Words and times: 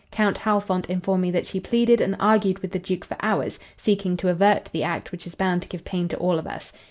Count 0.09 0.35
Halfont 0.39 0.89
informed 0.89 1.21
me 1.21 1.29
that 1.29 1.45
she 1.45 1.59
pleaded 1.59 2.01
and 2.01 2.15
argued 2.19 2.57
with 2.57 2.71
the 2.71 2.79
Duke 2.79 3.05
for 3.05 3.15
hours, 3.21 3.59
seeking 3.77 4.17
to 4.17 4.29
avert 4.29 4.67
the 4.73 4.81
act 4.81 5.11
which 5.11 5.27
is 5.27 5.35
bound 5.35 5.61
to 5.61 5.67
give 5.67 5.85
pain 5.85 6.07
to 6.07 6.17
all 6.17 6.39
of 6.39 6.47
us. 6.47 6.73